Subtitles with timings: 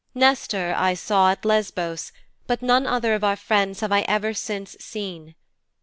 [0.15, 2.11] Nestor I saw at Lesbos,
[2.47, 5.35] but none other of our friends have I ever since seen.